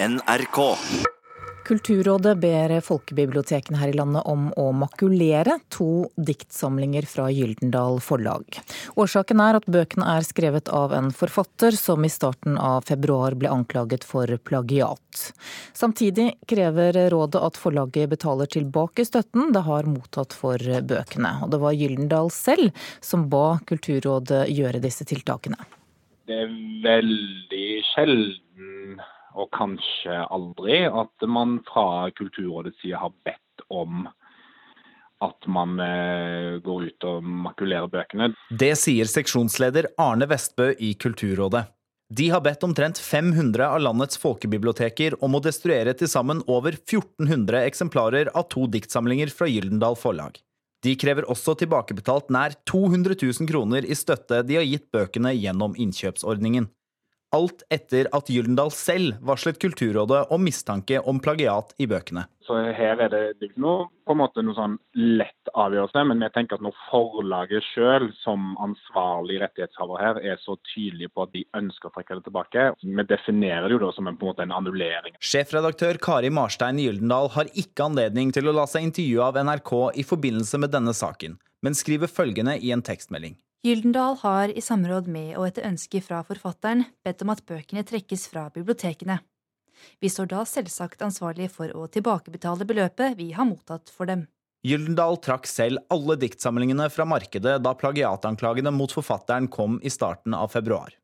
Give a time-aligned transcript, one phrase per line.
[0.00, 0.76] NRK.
[1.66, 8.60] Kulturrådet ber folkebibliotekene her i landet om å makulere to diktsamlinger fra Gyldendal Forlag.
[8.94, 13.50] Årsaken er at bøkene er skrevet av en forfatter som i starten av februar ble
[13.50, 15.26] anklaget for plagiat.
[15.74, 21.40] Samtidig krever rådet at forlaget betaler tilbake støtten det har mottatt for bøkene.
[21.42, 22.70] Og det var Gyldendal selv
[23.02, 25.58] som ba Kulturrådet gjøre disse tiltakene.
[26.28, 28.44] Det er veldig sjelden
[29.38, 34.08] og kanskje aldri, at man fra Kulturrådets side har bedt om
[35.24, 38.30] at man eh, går ut og makulerer bøkene.
[38.54, 41.64] Det sier seksjonsleder Arne Vestbø i Kulturrådet.
[42.08, 47.66] De har bedt omtrent 500 av landets folkebiblioteker om å destruere til sammen over 1400
[47.66, 50.38] eksemplarer av to diktsamlinger fra Gyldendal Forlag.
[50.86, 55.74] De krever også tilbakebetalt nær 200 000 kroner i støtte de har gitt bøkene gjennom
[55.76, 56.70] innkjøpsordningen
[57.34, 62.24] alt etter at Gyldendal selv varslet Kulturrådet om mistanke om plagiat i bøkene.
[62.48, 66.32] Så her er det ikke noe, på en måte noe sånn lett avgjørelse, men jeg
[66.32, 71.44] tenker at når forlaget selv som ansvarlig rettighetshaver her er så tydelig på at de
[71.58, 74.46] ønsker å trekke det tilbake, vi definerer det jo da som en, på en måte
[74.46, 75.18] en annullering.
[75.20, 80.06] Sjefredaktør Kari Marstein Gyldendal har ikke anledning til å la seg intervjue av NRK i
[80.08, 83.36] forbindelse med denne saken, men skriver følgende i en tekstmelding.
[83.66, 88.28] Gyldendal har i samråd med og etter ønske fra forfatteren bedt om at bøkene trekkes
[88.30, 89.18] fra bibliotekene.
[89.98, 94.28] Vi står da selvsagt ansvarlige for å tilbakebetale beløpet vi har mottatt for dem.
[94.66, 100.54] Gyldendal trakk selv alle diktsamlingene fra markedet da plagiatanklagene mot forfatteren kom i starten av
[100.54, 100.94] februar.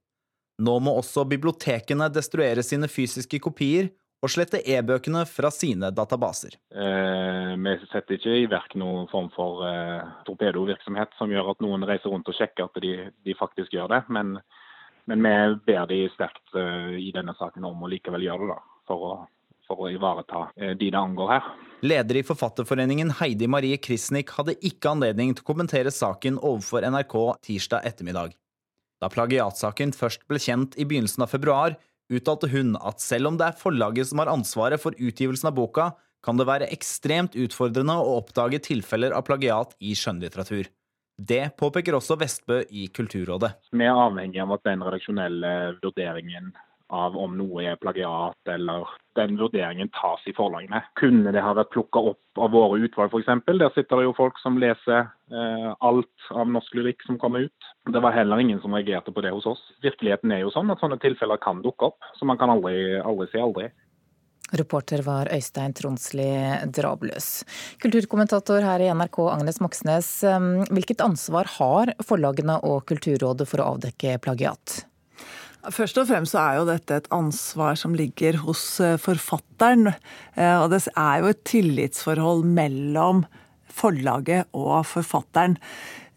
[0.63, 3.91] Nå må også bibliotekene destruere sine fysiske kopier
[4.25, 6.57] og slette e-bøkene fra sine databaser.
[6.73, 11.85] Eh, vi setter ikke i verk noen form for eh, torpedovirksomhet som gjør at noen
[11.85, 12.95] reiser rundt og sjekker at de,
[13.27, 14.01] de faktisk gjør det.
[14.17, 14.39] Men,
[15.11, 18.81] men, vi ber de sterkt eh, i denne saken om å likevel gjøre det, da,
[18.89, 19.13] for å,
[19.69, 21.53] for å ivareta eh, de det angår her.
[21.85, 27.19] Leder i Forfatterforeningen Heidi Marie Krisnik hadde ikke anledning til å kommentere saken overfor NRK
[27.45, 28.33] tirsdag ettermiddag.
[29.05, 31.77] Da plagiatsaken først ble kjent i begynnelsen av februar,
[32.13, 35.91] uttalte hun at selv om det er forlaget som har ansvaret for utgivelsen av boka,
[36.25, 40.71] kan det være ekstremt utfordrende å oppdage tilfeller av plagiat i skjønnlitteratur.
[41.15, 43.53] Det påpeker også Vestbø i Kulturrådet.
[43.77, 46.55] Vi er avhengig av at den redaksjonelle vurderingen
[46.95, 48.89] av om noe er plagiat, eller
[49.19, 50.83] den vurderingen tas i forlagene.
[51.01, 53.45] Kunne det ha vært plukka opp av våre utvalg f.eks.?
[53.47, 57.71] Der sitter det jo folk som leser eh, alt av norsk lyrikk som kommer ut.
[57.91, 59.63] Det var heller ingen som reagerte på det hos oss.
[59.85, 63.31] Virkeligheten er jo sånn at sånne tilfeller kan dukke opp, så man kan aldri, aldri
[63.33, 63.71] si aldri.
[64.55, 66.29] Reporter var Øystein Tronsli
[66.77, 67.29] Drabløs.
[67.83, 70.11] Kulturkommentator her i NRK, Agnes Moxnes.
[70.71, 74.85] Hvilket ansvar har forlagene og Kulturrådet for å avdekke plagiat?
[75.73, 79.95] Først og fremst så er jo dette et ansvar som ligger hos eh, forfatteren.
[80.37, 83.25] Eh, og det er jo et tillitsforhold mellom
[83.75, 85.59] forlaget og forfatteren.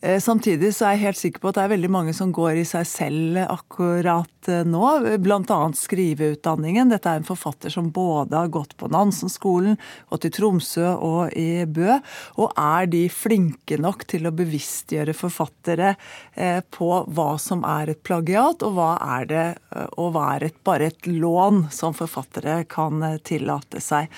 [0.02, 2.60] Eh, samtidig så er jeg helt sikker på at det er veldig mange som går
[2.62, 4.84] i seg selv akkurat eh, nå.
[5.24, 5.58] Bl.a.
[5.74, 6.92] skriveutdanningen.
[6.94, 9.80] Dette er en forfatter som både har gått på Nansen-skolen,
[10.12, 11.98] gått i Tromsø og i Bø.
[12.38, 15.96] Og er de flinke nok til å bevisstgjøre forfattere
[16.36, 21.10] eh, på hva som er et plagiat, og hva er det er et, bare et
[21.10, 24.14] lån som forfattere kan tillate seg.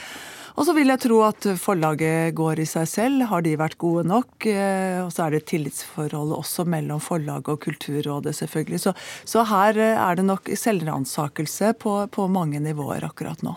[0.59, 3.23] Og så vil jeg tro at forlaget går i seg selv.
[3.31, 4.43] Har de vært gode nok?
[4.43, 8.81] Eh, og så er det tillitsforholdet også mellom forlaget og Kulturrådet, selvfølgelig.
[8.83, 8.93] Så,
[9.23, 13.55] så her er det nok selvransakelse på, på mange nivåer akkurat nå.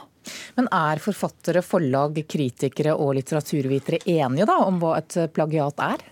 [0.59, 6.03] Men er forfattere, forlag, kritikere og litteraturvitere enige da om hva et plagiat er?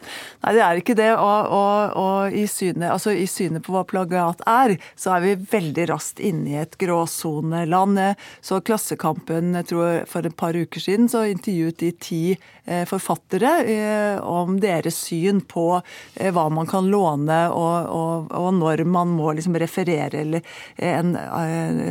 [0.44, 1.10] Nei, det er ikke det.
[1.16, 5.34] Og, og, og i, synet, altså i, synet, på hva plagiat er, så er vi
[5.50, 8.00] veldig raskt inne i et gråsoneland.
[8.44, 12.22] Så Klassekampen tror for et par uker siden så intervjuet de ti
[12.64, 15.66] eh, forfattere eh, om deres syn på
[16.14, 20.44] eh, hva man kan låne og, og når man må liksom referere eller
[20.76, 21.14] en,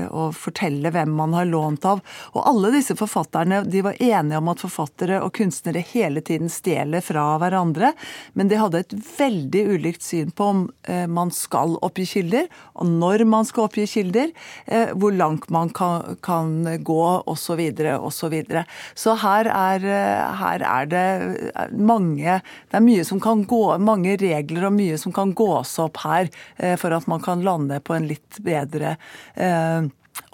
[0.09, 2.01] og fortelle hvem man har lånt av.
[2.35, 7.03] Og alle disse forfatterne de var enige om at forfattere og kunstnere hele tiden stjeler
[7.05, 7.93] fra hverandre,
[8.33, 12.49] men de hadde et veldig ulikt syn på om eh, man skal oppgi kilder,
[12.79, 14.33] og når man skal oppgi kilder,
[14.67, 17.61] eh, hvor langt man kan, kan gå, osv.,
[17.99, 18.17] osv.
[18.19, 18.65] Så, videre.
[18.99, 21.05] så her er, eh, her er det
[21.71, 22.39] mange
[22.69, 26.29] Det er mye som kan gå, mange regler og mye som kan gås opp her
[26.81, 28.97] for at man kan lande på en litt bedre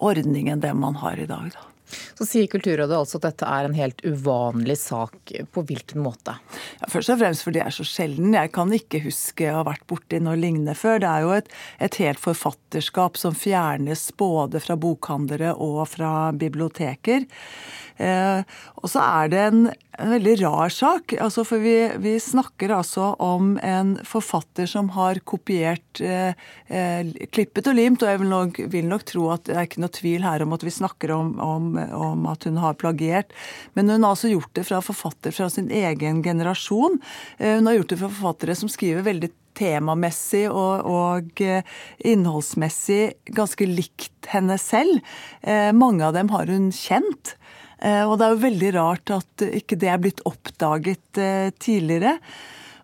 [0.02, 1.54] ordning enn det man har i dag.
[1.54, 1.75] Da.
[2.18, 5.34] Så sier Kulturrådet altså at dette er en helt uvanlig sak.
[5.54, 6.38] På hvilken måte?
[6.82, 8.36] Ja, først og fremst fordi det er så sjelden.
[8.36, 11.02] Jeg kan ikke huske å ha vært borti noe lignende før.
[11.04, 11.52] Det er jo et,
[11.88, 17.28] et helt forfatterskap som fjernes både fra bokhandlere og fra biblioteker.
[17.96, 18.42] Eh,
[18.82, 19.60] og så er det en,
[19.96, 21.16] en veldig rar sak.
[21.22, 26.36] Altså for vi, vi, snakker altså om en forfatter som har kopiert, eh,
[26.68, 29.84] eh, klippet og limt, og jeg vil nok, vil nok, tro at det er ikke
[29.84, 33.33] noe tvil her om at vi snakker om, om, om, at hun har plagiert.
[33.74, 37.00] Men hun har altså gjort det fra forfatter fra sin egen generasjon.
[37.38, 41.63] Eh, hun har gjort det fra forfattere som skriver veldig temamessig og, og, eh,
[42.04, 45.00] innholdsmessig ganske likt henne selv.
[45.42, 47.36] Eh, mange av dem har hun kjent.
[47.86, 51.19] Og det er jo veldig rart at ikke det er blitt oppdaget
[51.62, 52.16] tidligere.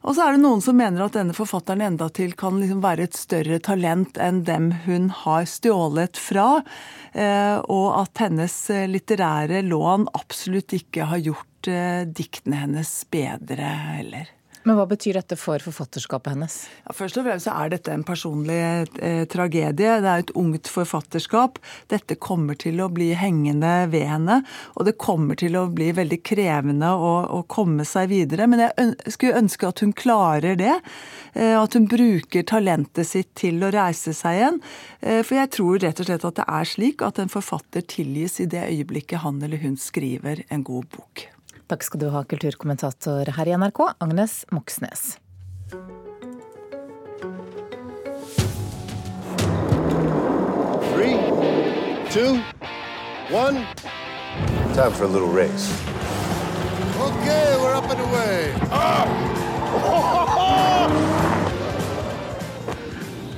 [0.01, 3.17] Og så er det noen som mener at denne forfatteren endatil kan liksom være et
[3.17, 6.63] større talent enn dem hun har stjålet fra.
[7.13, 8.57] Eh, og at hennes
[8.89, 13.67] litterære lån absolutt ikke har gjort diktene hennes bedre
[13.99, 14.31] heller.
[14.63, 16.55] Men hva betyr dette for forfatterskapet hennes?
[16.85, 18.59] Ja, først og fremst er dette en personlig
[19.01, 19.73] eh, tragedie.
[19.79, 21.57] Det er et ungt forfatterskap.
[21.89, 24.41] Dette kommer til å bli hengende ved henne.
[24.77, 28.45] Og det kommer til å bli veldig krevende å, å komme seg videre.
[28.51, 30.77] Men jeg skulle ønske at hun klarer det.
[31.33, 34.63] Eh, at hun bruker talentet sitt til å reise seg igjen.
[35.01, 38.37] Eh, for jeg tror rett og slett at det er slik at en forfatter tilgis
[38.45, 41.31] i det øyeblikket han eller hun skriver en god bok.
[41.71, 45.03] Takk skal du ha, kulturkommentator her i NRK, Agnes Moxnes.
[50.91, 51.15] Three,
[52.11, 52.41] two,
[53.31, 53.63] one.
[54.75, 55.71] Time for a little race.
[56.99, 58.51] Okay, we're up and away.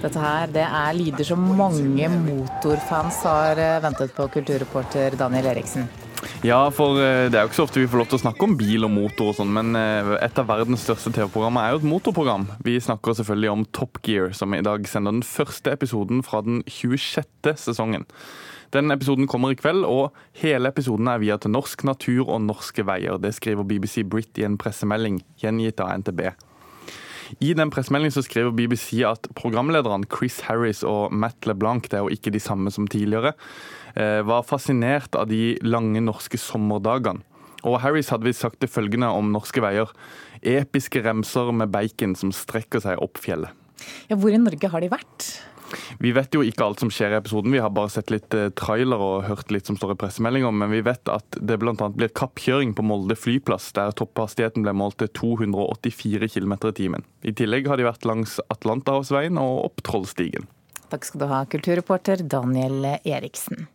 [0.01, 5.85] Dette her det er lyder som mange motorfans har eh, ventet på, kulturreporter Daniel Eriksen.
[6.45, 8.47] Ja, for eh, det er jo ikke så ofte vi får lov til å snakke
[8.47, 11.81] om bil og motor og sånn, men eh, et av verdens største TV-programmer er jo
[11.81, 12.47] et motorprogram.
[12.65, 16.63] Vi snakker selvfølgelig om Top Gear, som i dag sender den første episoden fra den
[16.67, 17.53] 26.
[17.67, 18.07] sesongen.
[18.73, 22.85] Den episoden kommer i kveld, og hele episoden er via til norsk natur og norske
[22.87, 23.19] veier.
[23.21, 26.31] Det skriver BBC Brit i en pressemelding gjengitt av NTB.
[27.41, 32.13] I den pressemeldingen skriver BBC at programlederne Chris Harris og Matt LeBlanc, det er jo
[32.13, 33.33] ikke de samme som tidligere,
[33.93, 37.21] Eh, var fascinert av de lange norske sommerdagene.
[37.63, 39.91] Og Harris hadde visst sagt det følgende om norske veier.
[40.41, 43.53] Episke remser med bacon som strekker seg opp fjellet.
[44.09, 45.27] Ja, hvor i Norge har de vært?
[46.03, 47.53] Vi vet jo ikke alt som skjer i episoden.
[47.53, 50.55] Vi har bare sett litt eh, trailer og hørt litt som står i pressemeldinger.
[50.55, 51.75] Men vi vet at det bl.a.
[51.93, 57.07] blir kappkjøring på Molde flyplass, der topphastigheten ble målt til 284 km i timen.
[57.23, 60.49] I tillegg har de vært langs Atlanterhavsveien og opp Trollstigen.
[60.93, 63.65] Takk skal du ha, kulturreporter Daniel Eriksen.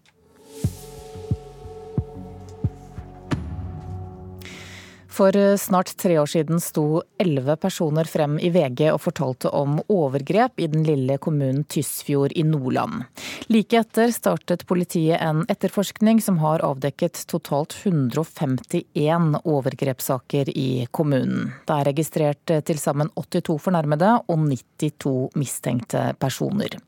[5.18, 9.80] For eh, snart tre år siden sto elleve personer frem i VG og fortalte om
[9.90, 13.02] overgrep i den lille kommunen Tysfjord i Nordland.
[13.50, 21.50] Like etter startet politiet en etterforskning som har avdekket totalt 151 overgrepssaker i kommunen.
[21.66, 26.78] Det er registrert eh, til sammen 82 fornærmede og 92 mistenkte personer.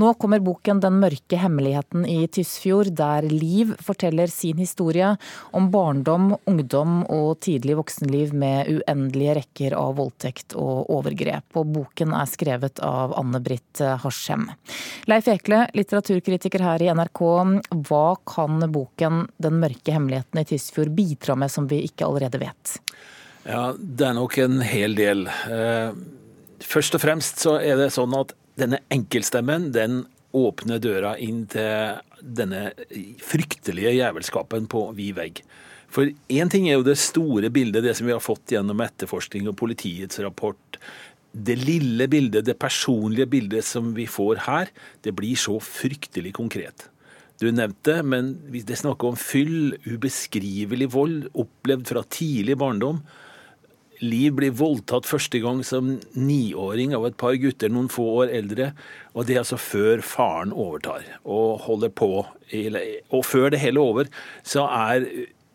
[0.00, 5.12] Nå kommer boken Den mørke hemmeligheten i Tysfjord, der Liv forteller sin historie
[5.52, 11.44] om barndom, ungdom og tidlig vanlig voksenliv med uendelige rekker av voldtekt og overgrep.
[11.56, 14.50] Og boken er skrevet av Anne-Britt Harsem.
[15.06, 17.22] Leif Ekle, litteraturkritiker her i NRK.
[17.88, 22.78] Hva kan boken 'Den mørke hemmeligheten i Tysfjord' bidra med som vi ikke allerede vet?
[23.44, 25.26] Ja, det er nok en hel del.
[25.26, 25.92] Eh,
[26.60, 32.00] først og fremst så er det sånn at denne enkeltstemmen den åpner døra inn til
[32.20, 32.72] denne
[33.22, 35.42] fryktelige jævelskapen på vid vegg.
[35.94, 39.46] For én ting er jo det store bildet, det som vi har fått gjennom etterforskning
[39.50, 40.78] og politiets rapport.
[41.30, 44.72] Det lille bildet, det personlige bildet som vi får her,
[45.06, 46.88] det blir så fryktelig konkret.
[47.42, 53.02] Du nevnte, men det snakker om fyll, ubeskrivelig vold, opplevd fra tidlig barndom.
[54.04, 58.72] Liv blir voldtatt første gang som niåring av et par gutter noen få år eldre.
[59.14, 62.10] Og det er altså før faren overtar og holder på.
[62.24, 64.10] Og før det hele er over,
[64.44, 65.08] så er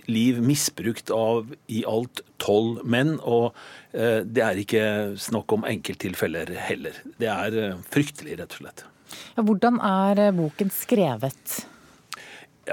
[0.10, 3.18] liv misbrukt av i alt tolv menn.
[3.22, 3.52] Og
[3.94, 4.86] eh, det er ikke
[5.22, 6.98] snakk om enkelttilfeller heller.
[7.22, 8.86] Det er eh, fryktelig, rett og slett.
[9.36, 11.62] Ja, hvordan er eh, boken skrevet?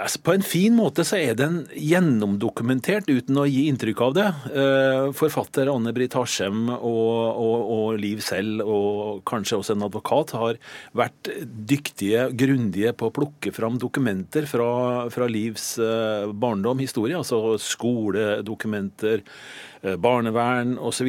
[0.00, 4.26] Altså, på en fin måte så er den gjennomdokumentert uten å gi inntrykk av det.
[4.62, 10.60] Eh, forfatter Anne-Britt Harsem og, og, og, Liv selv, og kanskje også en advokat, har
[10.96, 14.70] vært dyktige, grundige på å plukke fram dokumenter fra,
[15.12, 17.16] fra Livs eh, barndom, historie.
[17.16, 19.24] Altså skoledokumenter,
[20.00, 21.08] barnevern osv.,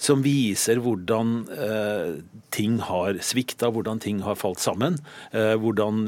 [0.00, 2.14] som viser hvordan eh,
[2.54, 5.00] ting har svikta, hvordan ting har falt sammen.
[5.34, 6.06] Eh, hvordan,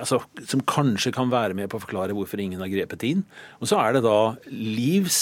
[0.00, 3.24] altså, som kanskje kan være med på å forklare hvorfor ingen har grepet inn.
[3.60, 4.18] Og så er det da
[4.50, 5.20] Livs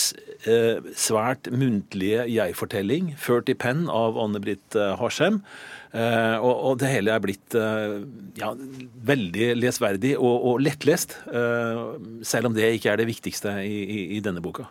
[0.49, 5.43] eh, svært muntlige jeg-fortelling, ført i penn av Anne-Britt eh, Harsem.
[5.95, 8.01] Uh, og, og, det hele er blitt uh,
[8.35, 8.49] ja,
[9.07, 11.15] veldig lesverdig og, og lettlest.
[11.29, 11.95] Uh,
[12.27, 14.67] selv om det ikke er det viktigste i, i, i, denne boka.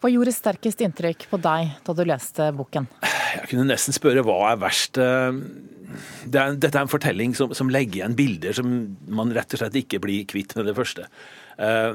[0.00, 2.88] Hva gjorde sterkest inntrykk på deg da du leste boken?
[3.36, 4.98] Jeg kunne nesten spørre hva er verst.
[4.98, 8.72] Det er, dette er en fortelling som, som, legger igjen bilder som
[9.10, 11.06] man rett og slett ikke blir kvitt med det første.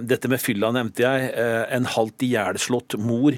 [0.06, 1.32] Dette med fylla nevnte jeg.
[1.76, 3.38] En halvt ihjelslått mor.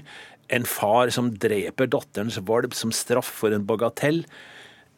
[0.54, 4.24] En far som dreper datterens valp som straff for en bagatell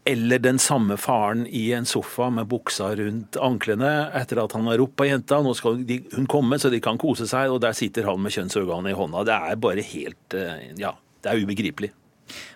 [0.09, 4.79] eller den samme faren i en sofa med buksa rundt anklene etter at han har
[4.81, 5.41] ropt på jenta.
[5.45, 8.33] Nå skal de, hun komme, så de kan kose seg, og der sitter han med
[8.35, 9.25] kjønnsorganet i hånda.
[9.29, 11.93] Det er bare helt eh, Ja, det er ubegripelig.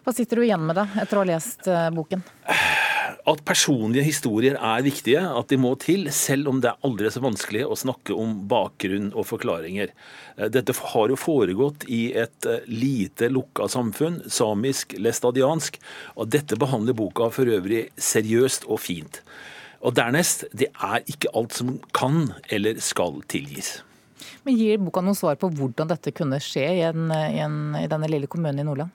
[0.05, 2.21] Hva sitter du igjen med da, etter å ha lest boken?
[2.21, 2.82] boken?
[3.29, 7.21] At personlige historier er viktige, at de må til, selv om det er aldri så
[7.23, 9.93] vanskelig å snakke om bakgrunn og forklaringer.
[10.35, 15.79] Eh, dette har jo foregått i et eh, lite lukka samfunn, samisk, læstadiansk,
[16.17, 19.21] og dette behandler boka for øvrig seriøst og fint.
[19.83, 23.77] Og dernest, det er ikke alt som kan eller skal tilgis.
[24.43, 27.87] Men Gir boka noe svar på hvordan dette kunne skje i, en, i, en, i
[27.91, 28.91] denne lille kommunen i Nordland?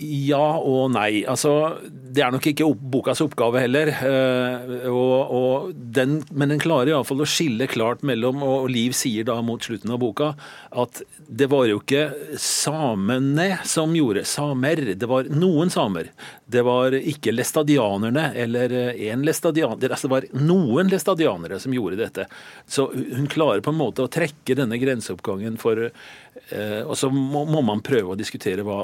[0.00, 1.22] Ja og nei.
[1.28, 3.90] Altså, det er nok ikke bokas oppgave heller.
[3.92, 9.26] Eh, og, og den, men den klarer iallfall å skille klart mellom, og Liv sier
[9.28, 10.30] da mot slutten av boka,
[10.72, 14.82] at det var jo ikke samene som gjorde samer.
[14.96, 16.10] Det var noen samer.
[16.50, 19.92] Det var ikke læstadianerne eller én læstadianer.
[19.92, 22.26] Altså det var noen læstadianere som gjorde dette.
[22.66, 27.44] Så hun klarer på en måte å trekke denne grenseoppgangen for eh, Og så må,
[27.44, 28.82] må man prøve å diskutere hva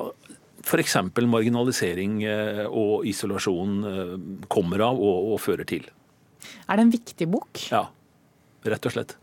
[0.66, 0.96] f.eks.
[1.30, 4.16] marginalisering eh, og isolasjon eh,
[4.50, 5.86] kommer av og, og fører til.
[6.66, 7.62] Er det en viktig bok?
[7.70, 7.86] Ja,
[8.66, 9.16] rett og slett.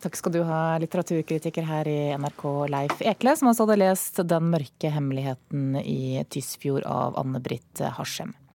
[0.00, 4.48] Takk skal du ha, litteraturkritiker her i NRK, Leif Ekle, som altså hadde lest 'Den
[4.54, 8.32] mørke hemmeligheten i Tysfjord' av Anne-Britt Harsem.